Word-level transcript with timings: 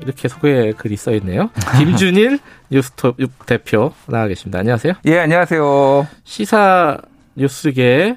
이렇게 0.00 0.28
소개 0.28 0.72
글이 0.72 0.96
써 0.96 1.12
있네요. 1.14 1.50
김준일 1.78 2.38
뉴스톱 2.70 3.16
대표 3.46 3.92
나와 4.06 4.26
계십니다. 4.26 4.58
안녕하세요. 4.58 4.94
예, 5.06 5.18
안녕하세요. 5.20 6.06
시사 6.24 6.98
뉴스계 7.36 8.16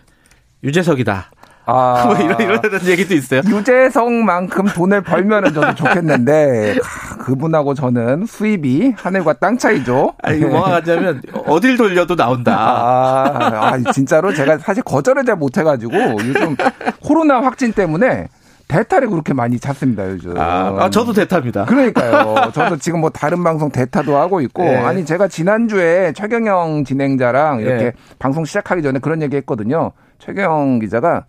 유재석이다. 0.63 1.31
아, 1.69 2.05
뭐 2.07 2.15
이런 2.15 2.39
이런 2.39 2.61
얘기도 2.85 3.13
있어요. 3.13 3.41
유재석만큼 3.45 4.67
돈을 4.67 5.01
벌면은 5.01 5.53
저도 5.53 5.75
좋겠는데 5.75 6.77
그분하고 7.19 7.73
저는 7.73 8.25
수입이 8.25 8.93
하늘과 8.95 9.33
땅 9.33 9.57
차이죠. 9.57 10.13
아니 10.23 10.39
같냐면 10.49 11.21
어딜 11.45 11.77
돌려도 11.77 12.15
나온다. 12.15 12.57
아, 12.57 13.73
아 13.73 13.91
진짜로 13.91 14.33
제가 14.33 14.59
사실 14.59 14.81
거절을 14.83 15.25
잘 15.25 15.35
못해가지고 15.35 15.93
요즘 16.21 16.55
코로나 17.01 17.41
확진 17.41 17.73
때문에 17.73 18.29
대타를 18.67 19.09
그렇게 19.09 19.33
많이 19.33 19.59
찾습니다 19.59 20.09
요즘. 20.09 20.37
아, 20.37 20.75
아, 20.79 20.89
저도 20.89 21.13
대타입니다. 21.13 21.65
그러니까요. 21.65 22.51
저도 22.53 22.77
지금 22.77 22.99
뭐 23.01 23.09
다른 23.09 23.43
방송 23.43 23.71
대타도 23.71 24.17
하고 24.17 24.41
있고 24.41 24.63
네. 24.63 24.75
아니 24.75 25.05
제가 25.05 25.27
지난 25.27 25.67
주에 25.67 26.11
최경영 26.13 26.83
진행자랑 26.83 27.61
이렇게 27.61 27.83
네. 27.85 27.93
방송 28.19 28.43
시작하기 28.45 28.81
전에 28.81 28.99
그런 28.99 29.21
얘기했거든요. 29.21 29.91
최경 30.19 30.79
기자가 30.79 31.25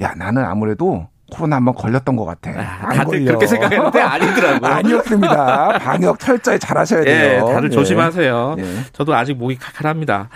야 0.00 0.14
나는 0.16 0.44
아무래도 0.44 1.06
코로나 1.30 1.56
한번 1.56 1.74
걸렸던 1.74 2.16
것 2.16 2.24
같아. 2.24 2.50
아, 2.50 2.88
다들 2.88 3.18
걸려. 3.18 3.24
그렇게 3.26 3.46
생각했는데 3.46 4.00
아니더라고. 4.00 4.66
아니었습니다. 4.66 5.78
방역 5.78 6.18
철저히 6.18 6.58
잘하셔야 6.58 7.00
예, 7.00 7.04
돼요. 7.04 7.46
예, 7.48 7.52
다들 7.52 7.70
예. 7.70 7.74
조심하세요. 7.74 8.56
예. 8.58 8.64
저도 8.92 9.14
아직 9.14 9.34
목이 9.34 9.56
칼칼합니다. 9.58 10.28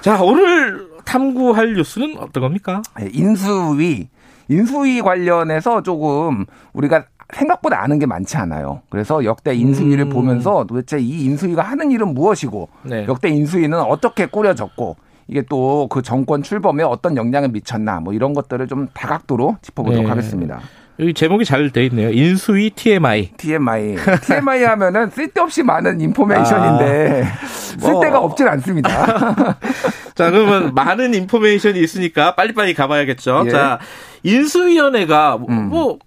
자 0.00 0.22
오늘 0.22 0.88
탐구할 1.04 1.74
뉴스는 1.74 2.16
어떤 2.18 2.42
겁니까? 2.42 2.82
예, 3.00 3.08
인수위 3.12 4.08
인수위 4.48 5.02
관련해서 5.02 5.82
조금 5.82 6.46
우리가 6.72 7.04
생각보다 7.34 7.82
아는 7.82 7.98
게 7.98 8.06
많지 8.06 8.36
않아요. 8.36 8.82
그래서 8.88 9.24
역대 9.24 9.54
인수위를 9.54 10.04
음. 10.06 10.10
보면서 10.10 10.64
도대체 10.64 10.98
이 10.98 11.24
인수위가 11.24 11.62
하는 11.62 11.90
일은 11.90 12.14
무엇이고 12.14 12.68
네. 12.84 13.04
역대 13.08 13.28
인수위는 13.28 13.78
어떻게 13.80 14.26
꾸려졌고 14.26 14.96
이게 15.28 15.42
또 15.42 15.88
그 15.90 16.02
정권 16.02 16.42
출범에 16.42 16.84
어떤 16.84 17.16
영향을 17.16 17.48
미쳤나 17.48 18.00
뭐 18.00 18.12
이런 18.12 18.32
것들을 18.32 18.66
좀 18.68 18.88
다각도로 18.94 19.56
짚어보도록 19.62 20.04
네. 20.04 20.08
하겠습니다. 20.08 20.60
여기 20.98 21.12
제목이 21.12 21.44
잘 21.44 21.70
돼 21.70 21.84
있네요. 21.86 22.10
인수위 22.10 22.70
TMI. 22.70 23.32
TMI. 23.36 23.96
TMI 24.22 24.62
하면은 24.64 25.10
쓸데없이 25.10 25.62
많은 25.62 26.00
인포메이션인데 26.00 27.10
아, 27.10 27.24
뭐. 27.24 27.24
쓸데가 27.78 28.18
없진 28.20 28.48
않습니다. 28.48 28.88
자, 30.14 30.30
그러면 30.30 30.74
많은 30.74 31.14
인포메이션이 31.14 31.80
있으니까 31.80 32.34
빨리빨리 32.34 32.74
가봐야겠죠. 32.74 33.44
예. 33.46 33.50
자, 33.50 33.78
인수위원회가 34.22 35.38
음. 35.48 35.68
뭐 35.68 35.98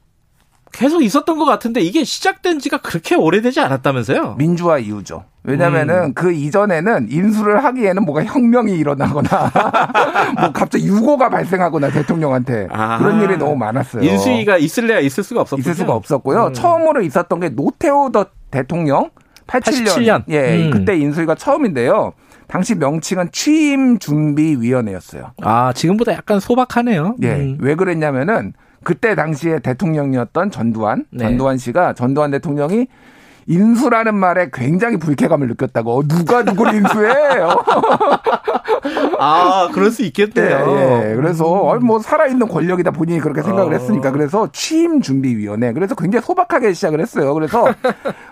계속 0.72 1.03
있었던 1.03 1.38
것 1.38 1.45
같은데 1.45 1.82
이게 1.82 2.04
시작된 2.04 2.60
지가 2.60 2.77
그렇게 2.77 3.16
오래되지 3.16 3.60
않았다면서요? 3.60 4.36
민주화 4.38 4.77
이후죠. 4.77 5.26
왜냐면은 5.43 5.95
음. 5.95 6.14
그 6.14 6.32
이전에는 6.32 7.08
인수를 7.10 7.64
하기에는 7.64 8.05
뭐가 8.05 8.23
혁명이 8.23 8.73
일어나거나 8.73 9.52
뭐 10.39 10.52
갑자기 10.52 10.86
유고가 10.86 11.30
발생하거나 11.30 11.89
대통령한테 11.89 12.67
아. 12.72 12.98
그런 12.99 13.22
일이 13.22 13.38
너무 13.38 13.55
많았어요. 13.55 14.04
인수위가 14.04 14.58
있을래야 14.58 14.99
있을 14.99 15.23
수가 15.23 15.42
없었고 15.42 15.60
있을 15.60 15.73
수가 15.73 15.93
없었고요. 15.93 16.48
음. 16.48 16.54
처음으로 16.54 17.02
있었던 17.02 17.39
게 17.39 17.49
노태우 17.49 18.11
더 18.11 18.26
대통령 18.52 19.10
87년, 19.49 19.86
87년. 19.86 20.23
예, 20.30 20.65
음. 20.65 20.71
그때 20.71 20.98
인수위가 20.98 21.36
처음인데요. 21.36 22.14
당시 22.48 22.76
명칭은 22.76 23.30
취임준비위원회였어요. 23.32 25.32
아, 25.42 25.73
지금보다 25.73 26.14
약간 26.14 26.39
소박하네요. 26.39 27.15
예. 27.21 27.36
음. 27.36 27.58
왜 27.60 27.76
그랬냐면은 27.76 28.54
그때 28.83 29.14
당시에 29.14 29.60
대통령이었던 29.60 30.52
전두환, 30.52 31.05
네. 31.11 31.26
전두환 31.26 31.58
씨가 31.58 31.93
전두환 31.93 32.32
대통령이 32.32 32.87
인수라는 33.49 34.15
말에 34.15 34.49
굉장히 34.54 34.98
불쾌감을 34.98 35.48
느꼈다고. 35.48 35.98
어, 35.98 36.04
누가 36.08 36.43
누구를 36.43 36.76
인수해요? 36.76 37.49
아, 39.17 39.70
그럴 39.73 39.89
수 39.89 40.04
있겠네요. 40.04 40.65
예, 40.67 41.11
예. 41.11 41.15
그래서 41.15 41.73
음. 41.73 41.86
뭐 41.86 41.99
살아있는 41.99 42.48
권력이다 42.48 42.92
본인이 42.92 43.20
그렇게 43.20 43.42
생각을 43.42 43.73
어. 43.73 43.77
했으니까 43.77 44.11
그래서 44.11 44.49
취임 44.52 45.02
준비위원회. 45.02 45.73
그래서 45.73 45.95
굉장히 45.95 46.23
소박하게 46.23 46.73
시작을 46.73 47.02
했어요. 47.02 47.33
그래서 47.33 47.65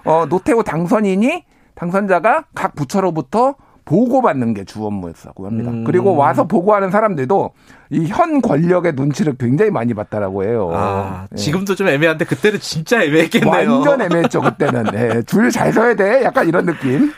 어, 0.05 0.28
노태우 0.29 0.63
당선인이 0.63 1.44
당선자가 1.73 2.45
각 2.53 2.75
부처로부터 2.75 3.55
보고받는 3.87 4.53
게 4.53 4.65
주 4.65 4.85
업무였다고 4.85 5.45
합니다. 5.45 5.71
음. 5.71 5.83
그리고 5.85 6.13
와서 6.15 6.45
보고하는 6.45 6.91
사람들도 6.91 7.51
이 7.91 8.05
현 8.09 8.41
권력의 8.41 8.93
눈치를 8.95 9.35
굉장히 9.37 9.71
많이 9.71 9.93
봤다라고 9.93 10.43
해요. 10.43 10.69
아, 10.73 11.25
예. 11.31 11.35
지금도 11.37 11.73
좀 11.75 11.87
애매한데 11.87 12.25
그때는 12.25 12.59
진짜 12.59 13.01
애매했겠네요. 13.01 13.51
완전 13.71 14.01
애매했죠 14.01 14.41
그때는. 14.41 14.83
네, 14.91 15.21
줄잘 15.23 15.71
서야 15.71 15.95
돼. 15.95 16.23
약간 16.23 16.47
이런 16.49 16.65
느낌. 16.65 17.11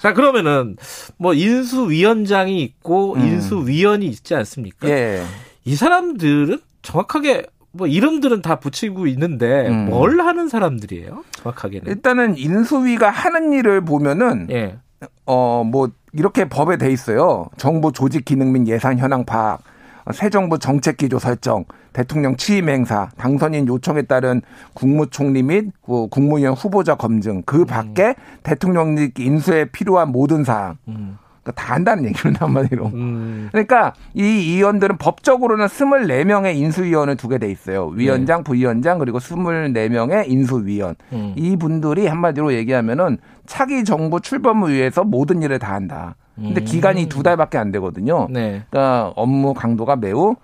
자 0.00 0.12
그러면은 0.14 0.76
뭐 1.18 1.34
인수위원장이 1.34 2.62
있고 2.62 3.14
음. 3.14 3.20
인수위원이 3.20 4.06
있지 4.06 4.34
않습니까? 4.36 4.88
예. 4.88 5.22
이 5.64 5.74
사람들은 5.74 6.60
정확하게 6.82 7.46
뭐 7.72 7.86
이름들은 7.88 8.42
다 8.42 8.56
붙이고 8.60 9.06
있는데 9.08 9.68
음. 9.68 9.86
뭘 9.90 10.20
하는 10.20 10.48
사람들이에요? 10.48 11.24
정확하게는 11.32 11.86
일단은 11.88 12.38
인수위가 12.38 13.10
하는 13.10 13.52
일을 13.52 13.84
보면은 13.84 14.46
예. 14.50 14.76
어, 15.26 15.64
뭐, 15.64 15.90
이렇게 16.12 16.48
법에 16.48 16.78
돼 16.78 16.90
있어요. 16.90 17.46
정부 17.56 17.92
조직 17.92 18.24
기능 18.24 18.52
및 18.52 18.66
예산 18.68 18.98
현황 18.98 19.24
파악, 19.24 19.60
새 20.12 20.30
정부 20.30 20.58
정책 20.58 20.96
기조 20.96 21.18
설정, 21.18 21.64
대통령 21.92 22.36
취임 22.36 22.68
행사, 22.68 23.08
당선인 23.16 23.66
요청에 23.66 24.02
따른 24.02 24.40
국무총리 24.74 25.42
및 25.42 25.72
국무위원 25.82 26.54
후보자 26.54 26.94
검증, 26.94 27.42
그 27.44 27.64
밖에 27.64 28.08
음. 28.08 28.14
대통령 28.42 28.96
인수에 29.18 29.66
필요한 29.66 30.12
모든 30.12 30.44
사항. 30.44 30.78
음. 30.88 31.18
그러니까 31.46 31.52
다 31.52 31.74
한다는 31.74 32.04
얘기를 32.06 32.34
한마디로. 32.38 32.86
음. 32.94 33.48
그러니까 33.52 33.94
이 34.14 34.22
의원들은 34.22 34.98
법적으로는 34.98 35.66
24명의 35.66 36.56
인수위원을 36.56 37.16
두게 37.16 37.38
돼 37.38 37.50
있어요. 37.50 37.86
위원장, 37.86 38.40
네. 38.40 38.44
부위원장 38.44 38.98
그리고 38.98 39.18
24명의 39.18 40.28
인수위원. 40.28 40.96
음. 41.12 41.34
이 41.36 41.56
분들이 41.56 42.06
한마디로 42.06 42.52
얘기하면은 42.54 43.18
차기 43.46 43.84
정부 43.84 44.20
출범을 44.20 44.72
위해서 44.72 45.04
모든 45.04 45.42
일을 45.42 45.58
다 45.58 45.74
한다. 45.74 46.16
근데 46.34 46.60
음. 46.60 46.64
기간이 46.64 47.08
두 47.08 47.22
달밖에 47.22 47.56
안 47.56 47.70
되거든요. 47.72 48.26
네. 48.30 48.62
그러니까 48.68 49.12
업무 49.16 49.54
강도가 49.54 49.96
매우 49.96 50.34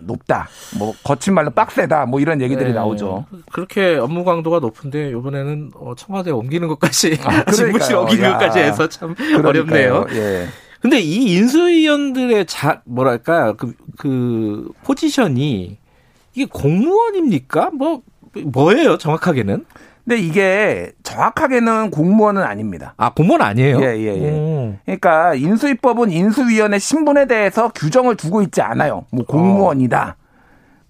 높다. 0.00 0.48
뭐 0.78 0.94
거친 1.04 1.34
말로 1.34 1.50
빡세다. 1.50 2.06
뭐 2.06 2.20
이런 2.20 2.40
얘기들이 2.40 2.68
네. 2.68 2.74
나오죠. 2.74 3.26
그렇게 3.52 3.96
업무 3.96 4.24
강도가 4.24 4.58
높은데 4.58 5.10
이번에는 5.10 5.72
어, 5.74 5.94
청와대 5.96 6.30
옮기는 6.30 6.68
것까지 6.68 7.18
아, 7.24 7.44
집무실 7.52 7.96
옮기는 7.96 8.24
야. 8.24 8.32
것까지 8.32 8.58
해서 8.58 8.88
참 8.88 9.14
그러니까요. 9.14 9.48
어렵네요. 9.48 10.06
예. 10.10 10.46
근데 10.80 10.98
이 10.98 11.34
인수위원들의 11.36 12.46
자 12.46 12.82
뭐랄까 12.84 13.52
그, 13.54 13.72
그 13.96 14.68
포지션이 14.84 15.78
이게 16.34 16.46
공무원입니까? 16.46 17.70
뭐 17.70 18.02
뭐예요 18.44 18.98
정확하게는? 18.98 19.64
근데 20.04 20.18
이게 20.18 20.92
정확하게는 21.02 21.90
공무원은 21.90 22.42
아닙니다. 22.42 22.94
아, 22.96 23.10
공무원 23.10 23.42
아니에요? 23.42 23.80
예, 23.82 23.96
예, 23.98 24.22
예. 24.22 24.30
오. 24.32 24.74
그러니까 24.84 25.34
인수위법은 25.34 26.10
인수위원회 26.10 26.78
신분에 26.78 27.26
대해서 27.26 27.68
규정을 27.68 28.16
두고 28.16 28.42
있지 28.42 28.62
않아요. 28.62 29.04
뭐 29.12 29.24
공무원이다. 29.24 30.16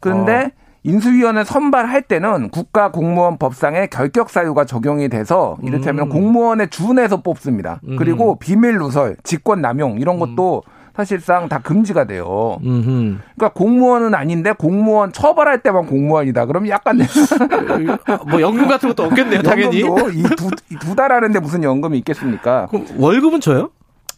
그런데 0.00 0.32
어. 0.32 0.62
인수위원회 0.84 1.44
선발할 1.44 2.02
때는 2.02 2.48
국가 2.50 2.90
공무원 2.90 3.38
법상의 3.38 3.90
결격 3.90 4.30
사유가 4.30 4.64
적용이 4.64 5.08
돼서 5.08 5.56
이를테면 5.62 6.06
음. 6.06 6.08
공무원의 6.08 6.70
준해서 6.70 7.22
뽑습니다. 7.22 7.80
음. 7.86 7.96
그리고 7.96 8.38
비밀 8.38 8.78
누설, 8.78 9.16
직권 9.22 9.60
남용 9.60 10.00
이런 10.00 10.18
것도 10.18 10.62
음. 10.66 10.81
사실상 10.94 11.48
다 11.48 11.58
금지가 11.58 12.04
돼요. 12.04 12.58
음흠. 12.64 13.18
그러니까 13.36 13.48
공무원은 13.54 14.14
아닌데 14.14 14.52
공무원 14.52 15.12
처벌할 15.12 15.62
때만 15.62 15.86
공무원이다. 15.86 16.46
그럼 16.46 16.68
약간 16.68 16.98
뭐 18.28 18.40
연금 18.40 18.68
같은 18.68 18.88
것도 18.90 19.04
없겠네요, 19.04 19.42
당연히. 19.42 19.78
이 19.78 19.82
두 19.82 20.50
두 20.80 20.94
달 20.94 21.12
하는데 21.12 21.38
무슨 21.40 21.62
연금이 21.62 21.96
있겠습니까? 21.98 22.66
그럼 22.70 22.86
월급은 22.98 23.40
줘요? 23.40 23.70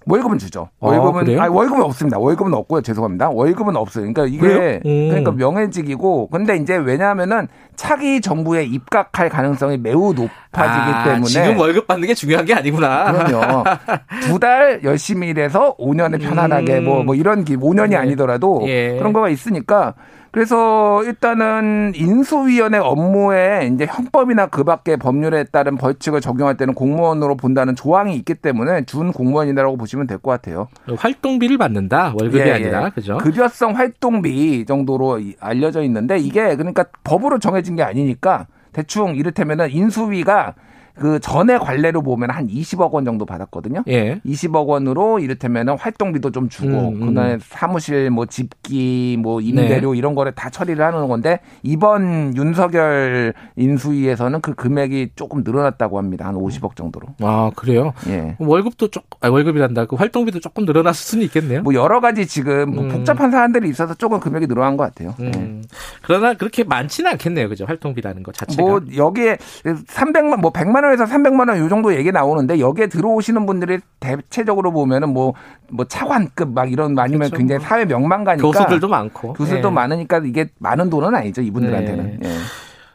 월급은 0.06 0.38
주죠. 0.38 0.68
아, 0.80 0.86
월급은 0.86 1.38
아, 1.40 1.48
월급은 1.48 1.82
없습니다. 1.82 2.18
월급은 2.18 2.52
없고요. 2.54 2.82
죄송합니다. 2.82 3.30
월급은 3.30 3.74
없어요. 3.76 4.12
그러니까 4.12 4.26
이게 4.26 4.80
음. 4.84 5.08
그러니까 5.08 5.32
명예직이고 5.32 6.28
근데 6.28 6.56
이제 6.56 6.76
왜냐하면은 6.76 7.48
차기 7.76 8.20
정부에 8.20 8.64
입각할 8.64 9.28
가능성이 9.28 9.78
매우 9.78 10.12
높아지기 10.12 10.30
아, 10.52 11.04
때문에 11.04 11.26
지금 11.26 11.58
월급 11.58 11.86
받는 11.86 12.06
게 12.06 12.14
중요한 12.14 12.44
게 12.44 12.54
아니구나. 12.54 13.12
그럼요. 13.12 13.64
두 14.26 14.38
달 14.38 14.80
열심히 14.84 15.28
일해서 15.28 15.74
5년에 15.78 16.20
편안하게 16.20 16.80
뭐뭐 16.80 17.00
음. 17.00 17.06
뭐 17.06 17.14
이런 17.14 17.44
기 17.44 17.56
5년이 17.56 17.90
네. 17.90 17.96
아니더라도 17.96 18.62
예. 18.66 18.96
그런 18.98 19.12
거가 19.12 19.28
있으니까 19.30 19.94
그래서 20.34 21.04
일단은 21.04 21.92
인수위원회 21.94 22.78
업무에 22.78 23.70
이제 23.72 23.86
형법이나 23.86 24.46
그 24.48 24.64
밖의 24.64 24.96
법률에 24.96 25.44
따른 25.44 25.76
벌칙을 25.76 26.20
적용할 26.20 26.56
때는 26.56 26.74
공무원으로 26.74 27.36
본다는 27.36 27.76
조항이 27.76 28.16
있기 28.16 28.34
때문에 28.34 28.84
준 28.84 29.12
공무원이라고 29.12 29.76
보시면 29.76 30.08
될 30.08 30.18
것 30.18 30.32
같아요. 30.32 30.66
활동비를 30.96 31.56
받는다 31.58 32.14
월급이 32.18 32.40
예, 32.40 32.46
예. 32.48 32.52
아니라 32.52 32.90
그죠? 32.90 33.18
급여성 33.18 33.76
활동비 33.76 34.64
정도로 34.66 35.20
알려져 35.38 35.82
있는데 35.82 36.18
이게 36.18 36.56
그러니까 36.56 36.84
법으로 37.04 37.38
정해진 37.38 37.76
게 37.76 37.84
아니니까 37.84 38.46
대충 38.72 39.14
이를테면은 39.14 39.70
인수위가 39.70 40.54
그 40.94 41.18
전에 41.18 41.58
관례로 41.58 42.02
보면 42.02 42.30
한 42.30 42.46
20억 42.46 42.92
원 42.92 43.04
정도 43.04 43.26
받았거든요. 43.26 43.82
예. 43.88 44.20
20억 44.24 44.66
원으로 44.66 45.18
이를테면 45.18 45.70
활동비도 45.70 46.30
좀 46.30 46.48
주고 46.48 46.90
음, 46.90 47.02
음. 47.02 47.06
그다음에 47.08 47.38
사무실 47.40 48.10
뭐 48.10 48.26
집기 48.26 49.16
뭐 49.20 49.40
임대료 49.40 49.92
네. 49.92 49.98
이런 49.98 50.14
거를 50.14 50.32
다 50.32 50.50
처리를 50.50 50.84
하는 50.84 51.08
건데 51.08 51.40
이번 51.62 52.36
윤석열 52.36 53.34
인수위에서는 53.56 54.40
그 54.40 54.54
금액이 54.54 55.10
조금 55.16 55.42
늘어났다고 55.44 55.98
합니다. 55.98 56.26
한 56.26 56.36
50억 56.36 56.76
정도로. 56.76 57.08
아 57.20 57.50
그래요? 57.56 57.92
예. 58.06 58.36
월급도 58.38 58.88
조금 58.88 59.08
아, 59.20 59.28
월급이란다. 59.28 59.86
그 59.86 59.96
활동비도 59.96 60.38
조금 60.38 60.64
늘어났을 60.64 61.04
수는 61.04 61.24
있겠네요. 61.24 61.62
뭐 61.62 61.74
여러 61.74 62.00
가지 62.00 62.26
지금 62.26 62.70
뭐 62.72 62.84
음. 62.84 62.88
복잡한 62.88 63.32
사안들이 63.32 63.68
있어서 63.68 63.94
조금 63.94 64.20
금액이 64.20 64.46
늘어난 64.46 64.76
것 64.76 64.84
같아요. 64.84 65.14
음. 65.18 65.32
예. 65.34 65.68
그러나 66.02 66.34
그렇게 66.34 66.62
많지는 66.62 67.10
않겠네요, 67.12 67.48
그죠? 67.48 67.64
활동비라는 67.64 68.22
것 68.22 68.34
자체가. 68.34 68.62
뭐 68.62 68.80
여기에 68.96 69.38
300만 69.64 70.40
뭐 70.40 70.52
100만 70.52 70.83
원에서 70.84 71.04
300만 71.04 71.48
원 71.48 71.58
요 71.58 71.68
정도 71.68 71.94
얘기 71.94 72.12
나오는데 72.12 72.58
여기에 72.60 72.86
들어오시는 72.88 73.46
분들이 73.46 73.78
대체적으로 74.00 74.72
보면은 74.72 75.10
뭐뭐 75.12 75.34
뭐 75.70 75.84
차관급 75.86 76.50
막 76.52 76.70
이런 76.70 76.98
아니면 76.98 77.28
그렇죠. 77.30 77.36
굉장히 77.36 77.62
사회 77.64 77.84
명망가니까 77.84 78.46
교수들도 78.46 78.88
많고 78.88 79.32
교수도 79.34 79.68
네. 79.68 79.74
많으니까 79.74 80.18
이게 80.24 80.48
많은 80.58 80.90
돈은 80.90 81.14
아니죠 81.14 81.42
이분들한테는. 81.42 82.18
네. 82.20 82.28
네. 82.28 82.36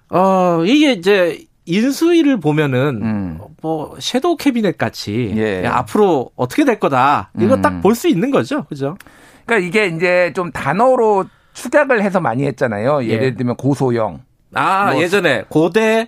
어 0.10 0.64
이게 0.66 0.94
이제 0.94 1.44
인수위를 1.66 2.40
보면은 2.40 3.00
음. 3.02 3.40
뭐 3.62 3.96
섀도우 4.00 4.38
캐비넷 4.38 4.78
같이 4.78 5.34
예. 5.38 5.66
앞으로 5.68 6.32
어떻게 6.36 6.66
될 6.66 6.80
거다 6.80 7.30
이거 7.40 7.56
음. 7.56 7.62
딱볼 7.62 7.94
수 7.96 8.08
있는 8.08 8.32
거죠, 8.32 8.64
그죠? 8.66 8.98
그러니까 9.46 9.68
이게 9.68 9.96
이제 9.96 10.32
좀 10.36 10.52
단어로 10.52 11.26
축약을 11.54 12.02
해서 12.02 12.20
많이 12.22 12.46
했잖아요. 12.46 13.06
예를 13.06 13.24
예. 13.28 13.36
들면 13.36 13.56
고소영. 13.58 14.22
아 14.56 14.92
뭐 14.94 15.02
예전에 15.02 15.44
고대 15.50 16.08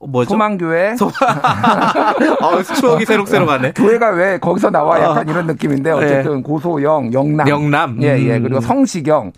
뭐죠? 0.00 0.30
소망교회. 0.30 0.96
소... 0.96 1.10
아, 1.20 2.62
추억이 2.62 3.04
새록새록하네. 3.04 3.72
교회가 3.72 4.10
왜 4.10 4.38
거기서 4.38 4.70
나와 4.70 5.00
약간 5.00 5.28
어. 5.28 5.30
이런 5.30 5.46
느낌인데 5.46 5.90
어쨌든 5.90 6.36
네. 6.36 6.42
고소영, 6.42 7.12
영남. 7.12 7.48
영남. 7.48 8.02
예, 8.02 8.18
예. 8.18 8.38
그리고 8.38 8.56
음. 8.56 8.60
성시경. 8.60 9.32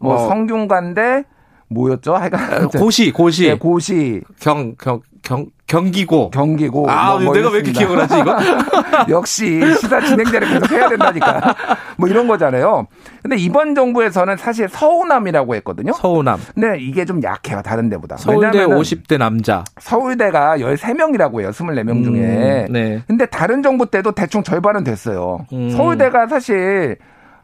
뭐 0.00 0.14
어. 0.14 0.28
성균관대 0.28 1.24
뭐였죠? 1.68 2.14
하여간 2.14 2.68
고시, 2.68 3.10
고시. 3.10 3.46
예, 3.46 3.54
고시. 3.54 4.20
경, 4.40 4.74
경, 4.76 5.00
경, 5.24 5.46
경기고. 5.66 6.30
경기고. 6.30 6.90
아, 6.90 7.18
뭐, 7.18 7.32
내가 7.32 7.48
왜 7.48 7.56
이렇게 7.56 7.72
기억을 7.72 7.98
하지, 7.98 8.18
이거? 8.20 8.36
역시 9.08 9.60
시사 9.80 10.00
진행자를 10.00 10.48
계속 10.48 10.70
해야 10.70 10.88
된다니까. 10.88 11.54
뭐 11.96 12.08
이런 12.08 12.28
거잖아요. 12.28 12.86
근데 13.22 13.36
이번 13.36 13.74
정부에서는 13.74 14.36
사실 14.36 14.68
서우남이라고 14.68 15.54
했거든요. 15.56 15.92
서우남. 15.94 16.38
근데 16.54 16.78
이게 16.78 17.06
좀 17.06 17.22
약해요, 17.22 17.62
다른 17.62 17.88
데보다. 17.88 18.18
서울대 18.18 18.66
50대 18.66 19.16
남자. 19.16 19.64
서울대가 19.80 20.58
13명이라고 20.58 21.40
해요, 21.40 21.50
24명 21.50 22.04
중에. 22.04 22.66
음, 22.68 22.72
네. 22.72 23.02
근데 23.06 23.24
다른 23.24 23.62
정부 23.62 23.86
때도 23.86 24.12
대충 24.12 24.42
절반은 24.42 24.84
됐어요. 24.84 25.46
음. 25.54 25.70
서울대가 25.70 26.26
사실 26.26 26.98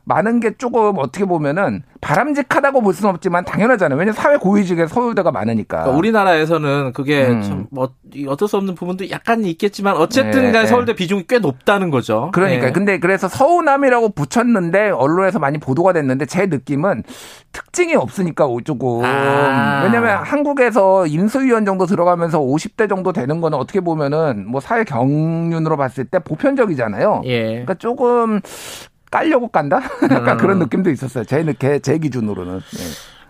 많은 0.04 0.40
게 0.40 0.54
조금 0.56 0.98
어떻게 0.98 1.24
보면은 1.24 1.82
바람직하다고 2.00 2.80
볼 2.80 2.94
수는 2.94 3.10
없지만 3.10 3.44
당연하잖아요. 3.44 3.98
왜냐하면 3.98 4.14
사회 4.14 4.36
고위직에 4.36 4.86
서울대가 4.86 5.30
많으니까. 5.30 5.78
그러니까 5.78 5.98
우리나라에서는 5.98 6.92
그게 6.94 7.26
음. 7.26 7.42
참뭐 7.42 7.90
어쩔 8.28 8.48
수 8.48 8.56
없는 8.56 8.74
부분도 8.74 9.10
약간 9.10 9.44
있겠지만 9.44 9.96
어쨌든 9.96 10.46
네, 10.46 10.52
간 10.52 10.62
네. 10.62 10.66
서울대 10.66 10.94
비중이 10.94 11.24
꽤 11.28 11.38
높다는 11.38 11.90
거죠. 11.90 12.30
그러니까 12.32 12.66
네. 12.66 12.72
근데 12.72 12.98
그래서 12.98 13.28
서우남이라고 13.28 14.10
붙였는데 14.10 14.90
언론에서 14.90 15.38
많이 15.38 15.58
보도가 15.58 15.92
됐는데 15.92 16.26
제 16.26 16.46
느낌은 16.46 17.04
특징이 17.52 17.94
없으니까 17.94 18.46
조금 18.64 19.04
아. 19.04 19.82
왜냐하면 19.84 20.22
한국에서 20.22 21.06
인수위원 21.06 21.64
정도 21.64 21.86
들어가면서 21.86 22.40
50대 22.40 22.88
정도 22.88 23.12
되는 23.12 23.40
거는 23.40 23.58
어떻게 23.58 23.80
보면은 23.80 24.46
뭐 24.48 24.60
사회 24.60 24.84
경륜으로 24.84 25.76
봤을 25.76 26.04
때 26.04 26.18
보편적이잖아요. 26.18 27.22
예. 27.26 27.42
그러니까 27.42 27.74
조금 27.74 28.40
깔려고 29.10 29.48
깐다? 29.48 29.80
약간 30.10 30.36
음. 30.36 30.38
그런 30.38 30.58
느낌도 30.58 30.90
있었어요. 30.90 31.24
제, 31.24 31.44
제, 31.58 31.78
제 31.80 31.98
기준으로는. 31.98 32.56
네. 32.58 32.84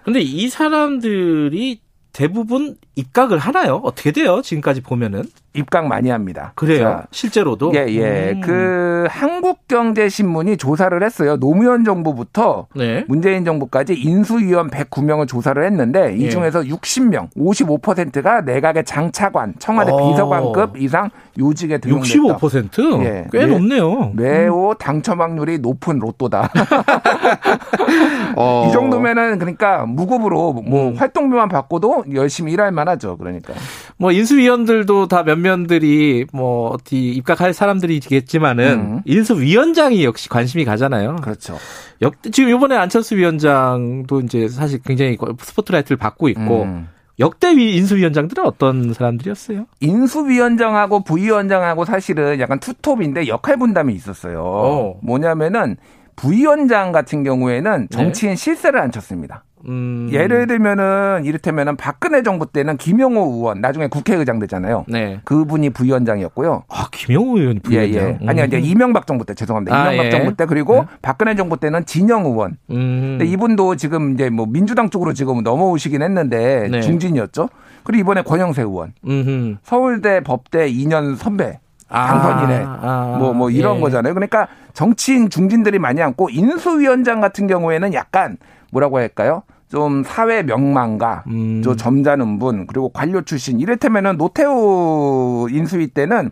근데 0.04 0.20
이 0.20 0.48
사람들이 0.48 1.80
대부분 2.12 2.76
입각을 2.96 3.38
하나요? 3.38 3.80
어떻게 3.84 4.12
돼요? 4.12 4.42
지금까지 4.42 4.80
보면은? 4.80 5.24
입각 5.52 5.86
많이 5.86 6.10
합니다. 6.10 6.52
그래요? 6.54 6.84
자, 6.84 7.06
실제로도? 7.10 7.72
예, 7.74 7.86
예. 7.88 8.32
음. 8.34 8.40
그 8.40 9.06
한국경제신문이 9.10 10.56
조사를 10.56 11.02
했어요. 11.02 11.36
노무현 11.38 11.84
정부부터 11.84 12.68
네. 12.76 13.04
문재인 13.08 13.44
정부까지 13.44 13.94
인수위원 13.94 14.70
109명을 14.70 15.26
조사를 15.26 15.62
했는데 15.64 16.14
이 16.16 16.26
예. 16.26 16.28
중에서 16.28 16.60
60명, 16.60 17.30
55%가 17.36 18.42
내각의 18.42 18.84
장차관, 18.84 19.54
청와대 19.58 19.90
어. 19.90 20.10
비서관급 20.10 20.76
이상 20.76 21.10
요직에 21.36 21.78
등용됐다. 21.78 22.36
65%? 22.36 23.04
예. 23.04 23.26
꽤 23.32 23.38
매, 23.38 23.46
높네요. 23.46 24.12
매우 24.14 24.74
당첨 24.78 25.20
확률이 25.20 25.58
높은 25.58 25.98
로또다. 25.98 26.50
어. 28.36 28.66
이 28.68 28.72
정도면은 28.72 29.38
그러니까 29.38 29.84
무급으로 29.86 30.52
뭐 30.52 30.90
음. 30.90 30.94
활동비만 30.96 31.48
받고도 31.48 32.04
열심히 32.14 32.52
일할 32.52 32.70
만하죠. 32.70 33.16
그러니까. 33.16 33.52
뭐 33.96 34.12
인수위원들도 34.12 35.08
다몇 35.08 35.39
몇들이 35.40 36.26
뭐 36.32 36.70
어디 36.70 37.10
입각할 37.10 37.52
사람들이겠지만은 37.52 38.72
음. 38.78 39.02
인수위원장이 39.04 40.04
역시 40.04 40.28
관심이 40.28 40.64
가잖아요. 40.64 41.16
그렇죠. 41.16 41.58
역 42.02 42.14
지금 42.32 42.50
이번에 42.50 42.76
안철수 42.76 43.16
위원장도 43.16 44.20
이제 44.20 44.48
사실 44.48 44.80
굉장히 44.84 45.18
스포트라이트를 45.38 45.96
받고 45.96 46.28
있고 46.28 46.62
음. 46.62 46.88
역대 47.18 47.54
위 47.54 47.76
인수위원장들은 47.76 48.44
어떤 48.44 48.94
사람들이었어요? 48.94 49.66
인수위원장하고 49.80 51.04
부위원장하고 51.04 51.84
사실은 51.84 52.40
약간 52.40 52.58
투톱인데 52.58 53.28
역할 53.28 53.58
분담이 53.58 53.94
있었어요. 53.94 54.40
오. 54.40 55.00
뭐냐면은 55.02 55.76
부위원장 56.20 56.92
같은 56.92 57.24
경우에는 57.24 57.88
정치인 57.90 58.32
네. 58.32 58.36
실세를 58.36 58.78
안 58.78 58.92
쳤습니다. 58.92 59.44
음. 59.66 60.08
예를 60.12 60.46
들면은 60.46 61.22
이를테면은 61.24 61.76
박근혜 61.76 62.22
정부 62.22 62.44
때는 62.46 62.76
김용호 62.76 63.34
의원 63.34 63.60
나중에 63.62 63.86
국회의장 63.86 64.38
되잖아요. 64.38 64.84
네. 64.86 65.20
그분이 65.24 65.70
부위원장이었고요. 65.70 66.64
아 66.68 66.88
김용호 66.92 67.38
의원 67.38 67.60
부위원장. 67.60 68.02
예, 68.02 68.06
예. 68.06 68.18
음. 68.20 68.28
아니 68.28 68.44
이제 68.44 68.58
이명박 68.58 69.06
정부 69.06 69.24
때 69.24 69.34
죄송합니다. 69.34 69.74
아, 69.74 69.92
이명박 69.92 70.06
예. 70.06 70.10
정부 70.10 70.34
때 70.34 70.44
그리고 70.44 70.80
네. 70.80 70.86
박근혜 71.00 71.34
정부 71.34 71.56
때는 71.58 71.86
진영 71.86 72.26
의원. 72.26 72.58
음. 72.70 73.16
근데 73.18 73.24
이분도 73.24 73.76
지금 73.76 74.12
이제 74.12 74.28
뭐 74.28 74.44
민주당 74.46 74.90
쪽으로 74.90 75.14
지금 75.14 75.42
넘어오시긴 75.42 76.02
했는데 76.02 76.68
네. 76.70 76.80
중진이었죠. 76.82 77.48
그리고 77.82 78.00
이번에 78.00 78.22
권영세 78.22 78.60
의원. 78.60 78.92
음흠. 79.06 79.56
서울대 79.62 80.20
법대 80.20 80.70
2년 80.70 81.16
선배. 81.16 81.60
당선인의 81.90 82.64
아, 82.64 82.78
아, 82.82 83.16
뭐, 83.18 83.32
뭐 83.32 83.50
이런 83.50 83.76
예. 83.76 83.80
거잖아요. 83.80 84.14
그러니까 84.14 84.48
정치인 84.72 85.28
중진들이 85.28 85.78
많이 85.78 86.00
앉고 86.00 86.30
인수위원장 86.30 87.20
같은 87.20 87.46
경우에는 87.46 87.92
약간 87.94 88.36
뭐라고 88.70 88.98
할까요? 88.98 89.42
좀 89.68 90.02
사회 90.04 90.42
명망가, 90.42 91.24
음. 91.28 91.62
저 91.62 91.76
점잖은 91.76 92.38
분, 92.40 92.66
그리고 92.66 92.88
관료 92.88 93.22
출신. 93.22 93.60
이를테면은 93.60 94.16
노태우 94.16 95.48
인수위 95.50 95.88
때는 95.88 96.30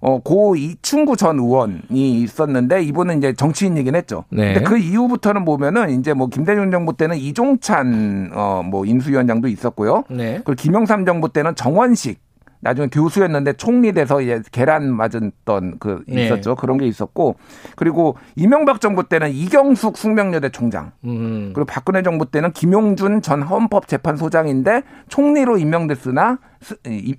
어, 0.00 0.20
고 0.20 0.54
이충구 0.54 1.16
전 1.16 1.38
의원이 1.38 2.20
있었는데 2.22 2.82
이분은 2.82 3.18
이제 3.18 3.32
정치인이긴 3.32 3.96
했죠. 3.96 4.24
네. 4.30 4.54
근데 4.54 4.68
그 4.68 4.78
이후부터는 4.78 5.44
보면은 5.44 5.90
이제 5.98 6.12
뭐 6.12 6.28
김대중 6.28 6.70
정부 6.70 6.96
때는 6.96 7.16
이종찬 7.16 8.30
어, 8.32 8.62
뭐 8.64 8.84
인수위원장도 8.84 9.48
있었고요. 9.48 10.04
네. 10.08 10.40
그리고 10.44 10.54
김영삼 10.54 11.04
정부 11.04 11.32
때는 11.32 11.56
정원식 11.56 12.20
나중에 12.60 12.88
교수였는데 12.88 13.54
총리 13.54 13.92
돼서 13.92 14.20
이제 14.20 14.42
계란 14.50 14.92
맞았던 14.94 15.78
그 15.78 16.02
네. 16.08 16.24
있었죠. 16.24 16.50
네. 16.50 16.56
그런 16.58 16.78
게 16.78 16.86
있었고 16.86 17.36
그리고 17.76 18.16
이명박 18.36 18.80
정부 18.80 19.08
때는 19.08 19.30
이경숙 19.30 19.96
숙명여대 19.96 20.50
총장 20.50 20.92
음. 21.04 21.52
그리고 21.54 21.66
박근혜 21.66 22.02
정부 22.02 22.26
때는 22.26 22.52
김용준 22.52 23.22
전 23.22 23.42
헌법재판소장인데 23.42 24.82
총리로 25.08 25.58
임명됐으나 25.58 26.38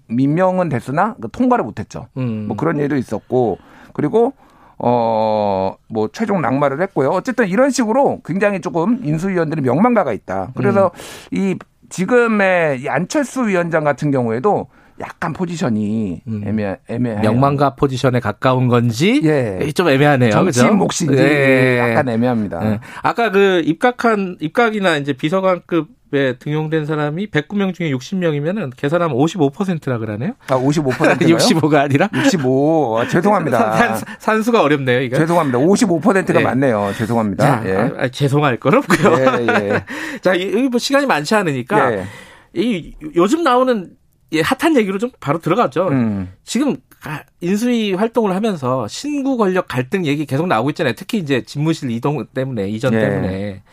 임명은 0.09 0.69
됐으나 0.69 1.15
그 1.21 1.29
통과를 1.31 1.63
못했죠. 1.63 2.07
음. 2.17 2.47
뭐 2.47 2.57
그런 2.57 2.77
일도 2.77 2.97
있었고 2.97 3.57
그리고 3.93 4.33
어, 4.81 5.75
뭐, 5.89 6.07
최종 6.13 6.41
낙마를 6.41 6.81
했고요. 6.81 7.09
어쨌든 7.09 7.49
이런 7.49 7.69
식으로 7.69 8.21
굉장히 8.23 8.61
조금 8.61 9.01
인수위원들이 9.03 9.61
명망가가 9.61 10.13
있다. 10.13 10.53
그래서 10.55 10.91
음. 11.33 11.37
이 11.37 11.55
지금의 11.89 12.81
이 12.81 12.87
안철수 12.89 13.47
위원장 13.47 13.83
같은 13.83 14.09
경우에도 14.09 14.67
약간 14.99 15.33
포지션이 15.33 16.21
음. 16.27 16.43
애매 16.45 16.77
애매해요. 16.87 17.21
명망가 17.21 17.75
포지션에 17.75 18.19
가까운 18.21 18.67
건지 18.67 19.21
예. 19.23 19.71
좀 19.71 19.87
애매하네요. 19.89 20.31
정치인 20.31 20.75
몫인지 20.77 21.17
예. 21.17 21.77
약간 21.79 22.09
애매합니다. 22.09 22.59
예. 22.65 22.79
아까 23.01 23.31
그 23.31 23.61
입각한 23.65 24.37
입각이나 24.41 24.97
이제 24.97 25.13
비서관급에 25.13 26.37
등용된 26.39 26.85
사람이 26.85 27.27
109명 27.31 27.73
중에 27.73 27.91
60명이면은 27.91 28.71
계산하면 28.75 29.15
55%라 29.17 29.99
그러네요. 29.99 30.33
아, 30.49 30.55
55%인가요? 30.57 31.37
65가 31.37 31.75
아니라 31.85 32.09
65. 32.13 32.99
아, 32.99 33.07
죄송합니다. 33.07 33.95
산, 34.19 34.43
수가 34.43 34.61
어렵네요, 34.61 35.01
이거. 35.01 35.17
죄송합니다. 35.17 35.59
55%가 35.59 36.39
예. 36.41 36.43
맞네요. 36.43 36.91
죄송합니다. 36.97 37.61
자, 37.61 37.69
예. 37.69 37.75
아, 37.75 37.91
아, 37.99 38.07
죄송할 38.09 38.57
건 38.57 38.73
없고요. 38.75 39.15
예, 39.17 39.47
예. 39.47 39.83
자, 40.21 40.31
여기 40.33 40.67
뭐 40.69 40.77
시간이 40.77 41.05
많지 41.05 41.35
않으니까 41.35 41.93
예. 41.93 42.03
이 42.53 42.95
요즘 43.15 43.43
나오는 43.43 43.91
예, 44.33 44.41
핫한 44.41 44.77
얘기로 44.77 44.97
좀 44.99 45.11
바로 45.19 45.39
들어가죠. 45.39 45.87
음. 45.87 46.33
지금 46.43 46.77
인수위 47.41 47.93
활동을 47.93 48.35
하면서 48.35 48.87
신구 48.87 49.37
권력 49.37 49.67
갈등 49.67 50.05
얘기 50.05 50.25
계속 50.25 50.47
나오고 50.47 50.71
있잖아요. 50.71 50.93
특히 50.95 51.17
이제 51.17 51.41
집무실 51.43 51.89
이동 51.91 52.25
때문에 52.27 52.69
이전 52.69 52.93
예. 52.93 52.99
때문에 52.99 53.63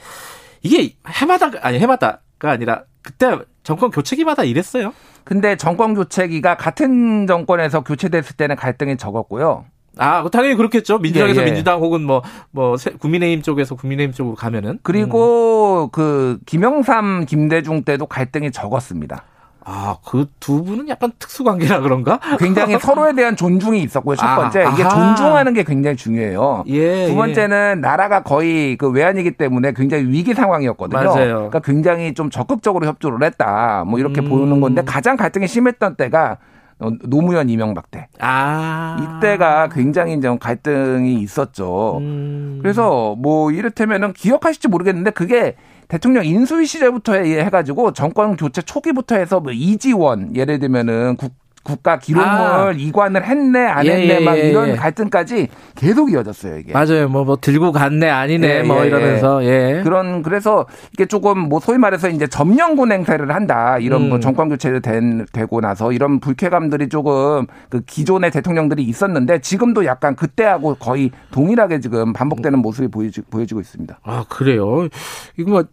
이게 0.63 0.95
해마다 1.09 1.51
아니 1.61 1.79
해마다가 1.79 2.51
아니라 2.51 2.85
그때 3.03 3.39
정권 3.63 3.91
교체기마다 3.91 4.45
이랬어요. 4.45 4.93
근데 5.25 5.57
정권 5.57 5.95
교체기가 5.95 6.57
같은 6.57 7.27
정권에서 7.27 7.83
교체됐을 7.83 8.37
때는 8.37 8.57
갈등이 8.57 8.97
적었고요. 8.97 9.67
아, 9.99 10.29
당연히 10.31 10.57
그렇겠죠. 10.57 10.99
민주당에서 10.99 11.41
예, 11.41 11.47
예. 11.47 11.51
민주당 11.51 11.81
혹은 11.81 12.03
뭐, 12.03 12.23
뭐, 12.51 12.77
국민의힘 12.99 13.43
쪽에서 13.43 13.75
국민의힘 13.77 14.13
쪽으로 14.13 14.35
가면은. 14.37 14.79
그리고 14.83 15.85
음. 15.85 15.89
그, 15.91 16.39
김영삼, 16.45 17.25
김대중 17.25 17.83
때도 17.83 18.07
갈등이 18.07 18.51
적었습니다. 18.51 19.25
아, 19.69 19.97
그 20.05 20.27
두 20.39 20.63
분은 20.63 20.89
약간 20.89 21.11
특수 21.19 21.43
관계라 21.43 21.81
그런가? 21.81 22.21
굉장히 22.39 22.79
서로에 22.81 23.13
대한 23.15 23.35
존중이 23.35 23.83
있었고요. 23.83 24.15
첫 24.15 24.25
아, 24.25 24.37
번째. 24.37 24.63
아, 24.63 24.71
이게 24.71 24.85
존중하는 24.89 25.55
게 25.55 25.65
굉장히 25.65 25.97
중요해요. 25.97 26.63
예, 26.69 27.07
두 27.07 27.13
예. 27.13 27.15
번째는 27.17 27.75
예. 27.79 27.81
나라가 27.81 28.23
거의 28.23 28.77
그 28.77 28.89
외환이기 28.89 29.33
때문에 29.33 29.73
굉장히 29.73 30.05
위기 30.05 30.35
상황이었거든요. 30.35 31.03
맞아요. 31.03 31.35
그러니까 31.35 31.59
굉장히 31.59 32.15
좀 32.15 32.31
적극적으로 32.31 32.87
협조를 32.87 33.25
했다. 33.25 33.83
뭐 33.89 33.99
이렇게 33.99 34.21
음. 34.21 34.29
보는 34.29 34.61
건데 34.61 34.83
가장 34.87 35.17
갈등이 35.17 35.49
심했던 35.49 35.97
때가 35.97 36.39
노무현 36.79 37.49
이명박 37.49 37.91
때. 37.91 38.07
아. 38.21 39.19
이때가 39.19 39.71
굉장히 39.71 40.21
좀 40.21 40.39
갈등이 40.39 41.15
있었죠. 41.15 41.99
음. 41.99 42.59
그래서 42.63 43.17
뭐 43.19 43.51
이를테면은 43.51 44.13
기억하실지 44.13 44.69
모르겠는데 44.69 45.11
그게 45.11 45.57
대통령 45.89 46.25
인수위 46.25 46.67
시절부터 46.67 47.15
해가지고 47.15 47.93
정권 47.93 48.37
교체 48.37 48.63
초기부터 48.63 49.17
해서 49.17 49.41
뭐 49.41 49.53
이지원 49.53 50.35
예를 50.35 50.59
들면은 50.59 51.17
국 51.17 51.33
국가 51.67 51.99
기록물 51.99 52.31
아. 52.31 52.73
이관을 52.73 53.25
했네 53.25 53.67
안 53.67 53.85
예, 53.87 53.91
했네 53.91 54.21
예, 54.21 54.21
막 54.21 54.39
예, 54.39 54.51
이런 54.51 54.69
예. 54.69 54.75
갈등까지 54.77 55.49
계속 55.75 56.13
이어졌어요 56.13 56.59
이게. 56.59 56.73
맞아요. 56.73 57.09
뭐, 57.09 57.25
뭐 57.25 57.37
들고 57.41 57.73
갔네 57.73 58.09
아니네 58.09 58.59
예, 58.59 58.63
뭐 58.63 58.85
예, 58.85 58.87
이러면서 58.87 59.45
예. 59.45 59.81
그런 59.83 60.23
그래서 60.23 60.67
이게 60.93 61.07
조금 61.07 61.41
뭐 61.41 61.59
소위 61.59 61.77
말해서 61.79 62.09
이제 62.09 62.29
점령군 62.29 62.93
행세를 62.93 63.35
한다 63.35 63.79
이런 63.79 64.03
뭐 64.03 64.07
음. 64.07 64.11
뭐 64.11 64.21
정권 64.21 64.49
교체를 64.49 64.81
된, 64.81 65.27
되고 65.33 65.61
나서 65.61 65.91
이런 65.91 66.21
불쾌감들이 66.21 66.89
조금 66.89 67.47
그 67.69 67.81
기존의 67.85 68.31
대통령들이 68.31 68.85
있었는데 68.85 69.41
지금도 69.41 69.85
약간 69.87 70.15
그때하고 70.15 70.77
거의 70.77 71.11
동일하게 71.33 71.81
지금 71.81 72.13
반복되는 72.13 72.61
모습이 72.61 72.89
보여지, 72.89 73.23
보여지고 73.23 73.61
있습니다. 73.61 73.99
아 74.05 74.25
그래요. 74.29 74.89
이거 75.37 75.51
뭐 75.51 75.65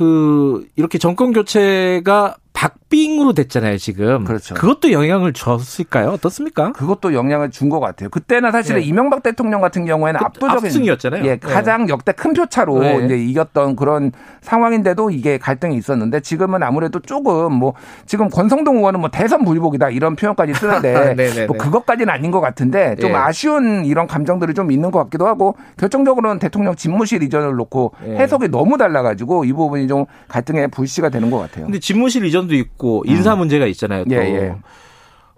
그 0.00 0.66
이렇게 0.76 0.98
정권 0.98 1.32
교체가 1.32 2.36
박빙으로 2.52 3.32
됐잖아요, 3.32 3.78
지금. 3.78 4.24
그렇죠. 4.24 4.54
그것도 4.54 4.92
영향을 4.92 5.32
줬을까요? 5.32 6.10
어떻습니까? 6.10 6.72
그것도 6.72 7.14
영향을 7.14 7.50
준 7.50 7.70
것 7.70 7.78
같아요. 7.78 8.08
그때는 8.08 8.50
사실은 8.50 8.80
네. 8.80 8.86
이명박 8.86 9.22
대통령 9.22 9.60
같은 9.60 9.84
경우에는 9.86 10.18
그 10.18 10.24
압도적인 10.24 10.66
압승이었잖아요. 10.66 11.24
예, 11.24 11.28
네. 11.36 11.38
가장 11.38 11.88
역대 11.88 12.10
큰 12.10 12.32
표차로 12.32 12.80
네. 12.80 13.04
이제 13.04 13.16
이겼던 13.16 13.76
그런 13.76 14.10
상황인데도 14.40 15.10
이게 15.10 15.38
갈등이 15.38 15.76
있었는데 15.76 16.18
지금은 16.20 16.64
아무래도 16.64 16.98
조금 16.98 17.52
뭐 17.54 17.74
지금 18.06 18.28
권성동 18.28 18.78
의원은 18.78 18.98
뭐 19.00 19.08
대선 19.10 19.44
불복이다 19.44 19.90
이런 19.90 20.16
표현까지 20.16 20.52
쓰는데 20.54 21.14
뭐 21.46 21.56
네. 21.56 21.64
그것까지는 21.64 22.12
아닌 22.12 22.32
것 22.32 22.40
같은데 22.40 22.96
좀 22.96 23.14
아쉬운 23.14 23.84
이런 23.84 24.08
감정들이 24.08 24.52
좀 24.52 24.72
있는 24.72 24.90
것 24.90 24.98
같기도 25.04 25.28
하고 25.28 25.54
결정적으로는 25.76 26.40
대통령 26.40 26.74
집무실 26.74 27.22
이전을 27.22 27.54
놓고 27.54 27.92
해석이 28.02 28.48
너무 28.48 28.76
달라가지고 28.78 29.44
이 29.44 29.52
부분이 29.52 29.86
좀 29.86 30.06
갈등의 30.26 30.68
불씨가 30.68 31.10
되는 31.10 31.30
것 31.30 31.38
같아요. 31.38 31.66
근데 31.66 31.78
집무실 31.78 32.24
이전 32.24 32.39
사건도 32.40 32.54
있고 32.54 33.02
인사 33.06 33.34
음. 33.34 33.38
문제가 33.40 33.66
있잖아요. 33.66 34.04
또. 34.04 34.14
예, 34.14 34.18
예. 34.18 34.54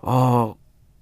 어, 0.03 0.55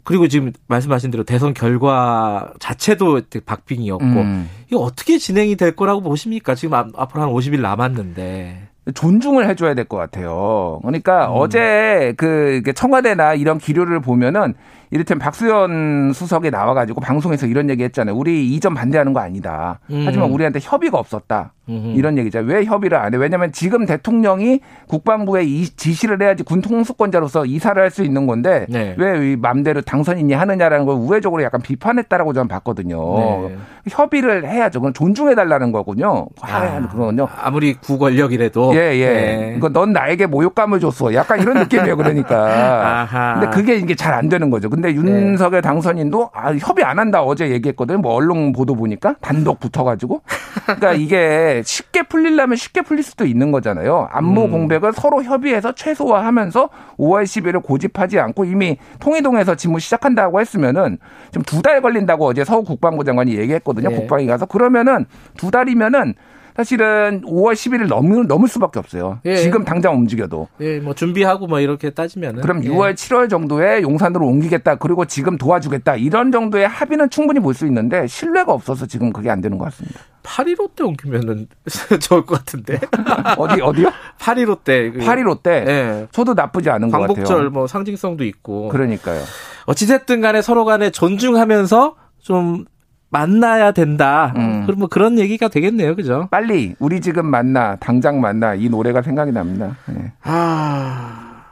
그리고 0.05 0.29
지금 0.29 0.53
말씀하신 0.69 1.11
대로 1.11 1.25
대선 1.25 1.55
결과 1.55 2.53
자체도 2.59 3.21
박빙이었고 3.45 4.05
음. 4.05 4.49
이거 4.71 4.81
어떻게 4.81 5.19
진행이 5.19 5.57
될 5.57 5.77
거라고 5.77 6.01
보십니까? 6.01 6.55
지금 6.55 6.75
앞으로 6.75 7.23
한 7.23 7.31
50일 7.31 7.61
남았는데. 7.61 8.69
존중을 8.95 9.49
해줘야 9.49 9.75
될 9.75 9.85
것 9.85 9.99
같아요. 9.99 10.79
그러니까 10.83 11.29
음. 11.29 11.33
어제 11.37 12.15
그 12.17 12.63
청와대나 12.75 13.35
이런 13.35 13.59
기류를 13.59 14.01
보면은 14.01 14.55
이를테면 14.91 15.21
박수현 15.21 16.13
수석이 16.15 16.51
나와가지고 16.51 17.01
방송에서 17.01 17.47
이런 17.47 17.71
얘기 17.71 17.85
했잖아요. 17.85 18.17
우리 18.17 18.49
이전 18.49 18.75
반대하는 18.75 19.13
거 19.13 19.21
아니다. 19.21 19.79
음. 19.91 20.03
하지만 20.05 20.31
우리한테 20.31 20.59
협의가 20.61 20.99
없었다. 20.99 21.53
음. 21.69 21.95
이런 21.97 22.19
얘기죠. 22.19 22.41
왜 22.41 22.65
협의를 22.65 22.99
안 22.99 23.15
해? 23.15 23.17
왜냐하면 23.19 23.53
지금 23.53 23.87
대통령이 23.87 24.61
국방부에 24.89 25.45
이 25.45 25.65
지시를 25.69 26.21
해야지 26.21 26.43
군 26.43 26.61
통수권자로서 26.61 27.47
이사를 27.47 27.81
할 27.81 27.91
수 27.91 28.05
있는 28.05 28.27
건데 28.29 28.67
네. 28.69 28.95
왜 28.99 29.35
맘대로 29.35 29.81
당선인이 29.81 30.33
하느냐라는 30.33 30.87
걸 30.87 30.95
우회적으로 30.95 31.43
약간 31.43 31.61
비판했다라고 31.61 32.33
저는 32.33 32.47
봤거든요. 32.47 33.49
네. 33.49 33.57
협의를 33.89 34.47
해야죠. 34.49 34.79
그건 34.81 34.95
존중해 34.95 35.35
달라는 35.35 35.73
거군요. 35.73 36.27
아, 36.41 36.87
그거는요. 36.89 37.27
아무리 37.37 37.75
구권력이라도. 37.75 38.75
예, 38.77 38.97
예. 38.97 39.07
네. 39.13 39.55
이거 39.57 39.69
넌 39.71 39.93
나에게 39.93 40.27
모욕감을 40.27 40.79
줬어. 40.79 41.13
약간 41.15 41.41
이런 41.41 41.59
느낌이에요. 41.59 41.97
그러니까. 41.97 42.37
아하. 43.11 43.41
근데 43.41 43.57
그게 43.57 43.77
이게 43.77 43.95
잘 43.97 44.11
안 44.15 44.29
되는 44.29 44.51
거죠. 44.51 44.69
근데 44.81 44.95
윤석열 44.95 45.61
네. 45.61 45.69
당선인도 45.69 46.31
아, 46.33 46.55
협의 46.55 46.85
안 46.85 46.99
한다 46.99 47.23
어제 47.23 47.51
얘기했거든요. 47.51 47.99
뭐 47.99 48.15
언론 48.15 48.53
보도 48.53 48.75
보니까 48.75 49.15
단독 49.21 49.61
붙어가지고. 49.61 50.23
그러니까 50.65 50.93
이게 51.01 51.63
쉽게 51.65 52.03
풀리려면 52.05 52.57
쉽게 52.57 52.81
풀릴 52.83 53.03
수도 53.03 53.27
있는 53.27 53.53
거잖아요. 53.53 54.09
안보 54.11 54.45
음. 54.47 54.51
공백을 54.51 54.93
서로 54.95 55.23
협의해서 55.23 55.73
최소화하면서 55.73 56.71
5월 56.99 57.25
10일을 57.25 57.63
고집하지 57.63 58.19
않고 58.19 58.45
이미 58.47 58.79
통일동에서 59.01 59.55
직무 59.55 59.79
시작한다고 59.79 60.41
했으면은 60.41 60.99
지금 61.31 61.43
두 61.45 61.61
달 61.61 61.83
걸린다고 61.83 62.25
어제 62.25 62.43
서울 62.43 62.65
국방부 62.65 63.05
장관이 63.05 63.37
얘기했거든요. 63.37 63.91
네. 63.91 63.95
국방위 63.95 64.27
가서 64.27 64.47
그러면은 64.47 65.05
두 65.37 65.51
달이면은 65.51 66.15
사실은 66.57 67.23
5월 67.23 67.53
10일을 67.53 67.87
넘을, 67.89 68.27
넘을 68.27 68.49
수밖에 68.49 68.79
없어요. 68.79 69.21
예. 69.25 69.37
지금 69.37 69.65
당장 69.65 69.95
움직여도. 69.95 70.49
예, 70.61 70.79
뭐 70.81 70.95
준비하고 70.95 71.47
뭐 71.47 71.61
이렇게 71.61 71.91
따지면은. 71.91 72.43
그럼 72.43 72.61
6월, 72.63 72.91
예. 72.91 72.95
7월 72.95 73.31
정도에 73.31 73.83
용산으로 73.83 74.27
옮기겠다. 74.27 74.77
그리고 74.77 75.05
지금 75.05 75.37
도와주겠다. 75.39 75.97
이런 75.97 76.33
정도의 76.33 76.69
합의는 76.69 77.11
충분히 77.11 77.41
볼 77.41 77.55
수 77.55 77.67
있는데 77.67 78.07
신뢰가 78.07 78.53
없어서 78.53 78.87
지금 78.87 79.13
그게 79.13 79.29
안 79.31 79.41
되는 79.41 79.59
것 79.59 79.65
같습니다. 79.67 80.01
8.15 80.23 80.71
때 80.77 80.85
옮기면은 80.85 81.47
좋을 82.01 82.25
것 82.25 82.39
같은데. 82.39 82.79
어디, 83.39 83.61
어디요? 83.61 83.91
8.15 84.19 84.65
때. 84.65 84.91
8.15 84.93 85.43
때? 85.43 85.65
예. 85.67 86.07
저도 86.13 86.35
나쁘지 86.35 86.71
않은 86.71 86.91
것 86.91 86.99
같아요. 87.01 87.15
광복절 87.15 87.51
뭐 87.51 87.67
상징성도 87.67 88.25
있고. 88.25 88.69
그러니까요. 88.69 89.21
어찌됐든 89.67 90.21
간에 90.21 90.43
서로 90.43 90.65
간에 90.65 90.91
존중하면서 90.91 91.97
좀 92.19 92.65
만나야 93.11 93.73
된다. 93.73 94.33
음. 94.37 94.50
그럼 94.67 94.81
뭐 94.81 94.89
그런 94.89 95.19
얘기가 95.19 95.49
되겠네요, 95.49 95.97
그죠? 95.97 96.29
빨리 96.31 96.75
우리 96.79 97.01
지금 97.01 97.27
만나, 97.27 97.77
당장 97.77 98.21
만나 98.21 98.55
이 98.55 98.69
노래가 98.69 99.03
생각이 99.03 99.33
납니다. 99.33 99.77
네. 99.87 100.13
아 100.23 101.45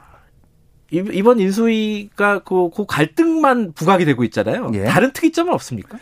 이번 0.91 1.39
인수위가 1.39 2.39
그, 2.39 2.69
그 2.75 2.85
갈등만 2.87 3.73
부각이 3.73 4.05
되고 4.05 4.23
있잖아요. 4.23 4.71
예. 4.73 4.85
다른 4.85 5.11
특이점은 5.13 5.53
없습니까? 5.53 5.97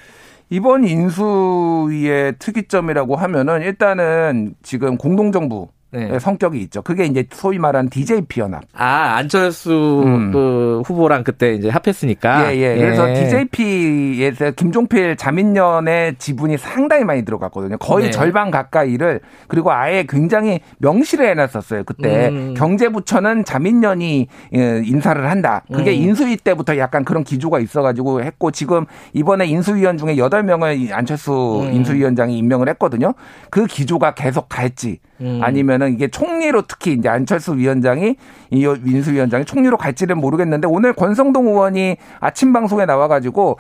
이번 0.49 0.85
인수위의 0.85 2.35
특이점이라고 2.39 3.15
하면은 3.17 3.61
일단은 3.61 4.55
지금 4.63 4.97
공동정부 4.97 5.69
네. 5.91 6.19
성격이 6.19 6.59
있죠. 6.63 6.81
그게 6.81 7.05
이제 7.05 7.25
소위 7.31 7.59
말하는 7.59 7.89
DJP 7.89 8.41
연합. 8.41 8.63
아 8.73 9.15
안철수 9.15 10.03
음. 10.05 10.31
그 10.31 10.81
후보랑 10.85 11.23
그때 11.23 11.53
이제 11.53 11.69
합했으니까. 11.69 12.53
예, 12.53 12.57
예. 12.57 12.77
그래서 12.77 13.09
예. 13.09 13.13
DJP에서 13.13 14.51
김종필 14.51 15.15
자민련의 15.15 16.15
지분이 16.17 16.57
상당히 16.57 17.05
많이 17.05 17.23
들어갔거든요. 17.23 17.77
거의 17.77 18.05
네. 18.05 18.11
절반 18.11 18.51
가까이를 18.51 19.21
그리고 19.47 19.71
아예 19.71 20.05
굉장히 20.07 20.59
명시를 20.79 21.25
해놨었어요. 21.29 21.83
그때 21.85 22.27
음. 22.29 22.53
경제부처는 22.55 23.45
자민련이 23.45 24.27
예, 24.55 24.81
인사를 24.83 25.29
한다. 25.29 25.63
그게 25.73 25.91
음. 25.91 26.03
인수위 26.03 26.37
때부터 26.37 26.77
약간 26.77 27.05
그런 27.05 27.23
기조가 27.23 27.59
있어가지고 27.59 28.23
했고 28.23 28.51
지금 28.51 28.85
이번에 29.13 29.45
인수위원 29.45 29.97
중에 29.97 30.17
여덟 30.17 30.43
명을 30.43 30.89
안철수 30.91 31.61
음. 31.63 31.73
인수위원장이 31.73 32.37
임명을 32.37 32.67
했거든요. 32.69 33.13
그 33.49 33.65
기조가 33.65 34.15
계속 34.15 34.49
갈지 34.49 34.99
음. 35.21 35.39
아니면은 35.41 35.93
이게 35.93 36.07
총리로 36.07 36.63
특히 36.67 36.93
이제 36.93 37.09
안철수 37.09 37.55
위원장이 37.55 38.15
이 38.51 38.67
민수 38.81 39.11
위원장이 39.11 39.45
총리로 39.45 39.77
갈지는 39.77 40.17
모르겠는데 40.17 40.67
오늘 40.67 40.93
권성동 40.93 41.47
의원이 41.47 41.97
아침 42.19 42.53
방송에 42.53 42.85
나와가지고 42.85 43.59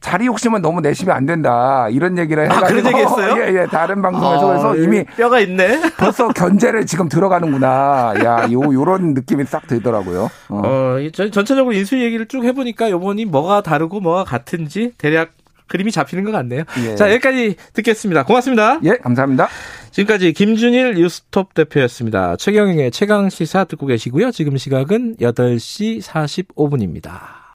자리 0.00 0.26
욕심은 0.26 0.62
너무 0.62 0.80
내시면 0.80 1.16
안 1.16 1.26
된다 1.26 1.88
이런 1.90 2.18
얘기를 2.18 2.44
해가지고 2.44 2.64
아, 2.64 2.68
그런 2.68 2.86
얘기했어요? 2.86 3.42
예, 3.42 3.62
예, 3.62 3.66
다른 3.66 4.02
방송에서 4.02 4.52
아, 4.52 4.72
그래서 4.72 4.76
이미 4.76 5.04
뼈가 5.16 5.40
있네. 5.40 5.80
벌써 5.98 6.28
견제를 6.28 6.86
지금 6.86 7.08
들어가는구나. 7.08 8.14
야, 8.24 8.48
요 8.52 8.60
요런 8.72 9.14
느낌이 9.14 9.44
싹 9.44 9.66
들더라고요. 9.66 10.30
어, 10.48 10.62
어 10.64 10.98
전체적으로 11.12 11.72
인수 11.72 11.98
얘기를 11.98 12.26
쭉 12.26 12.44
해보니까 12.44 12.90
요번이 12.90 13.24
뭐가 13.26 13.62
다르고 13.62 14.00
뭐가 14.00 14.24
같은지 14.24 14.92
대략 14.98 15.30
그림이 15.68 15.92
잡히는 15.92 16.24
것 16.24 16.32
같네요. 16.32 16.64
예. 16.84 16.94
자, 16.96 17.10
여기까지 17.12 17.56
듣겠습니다. 17.74 18.24
고맙습니다. 18.24 18.80
예, 18.84 18.96
감사합니다. 18.96 19.48
지금까지 19.98 20.32
김준일 20.32 20.94
뉴스톱 20.94 21.54
대표였습니다. 21.54 22.36
최경영의 22.36 22.92
최강 22.92 23.28
시사 23.30 23.64
듣고 23.64 23.86
계시고요. 23.86 24.30
지금 24.30 24.56
시각은 24.56 25.16
8시 25.16 26.00
45분입니다. 26.02 27.37